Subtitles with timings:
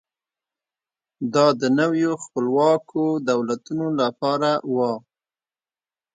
[1.33, 4.77] دا د نویو خپلواکو دولتونو لپاره و.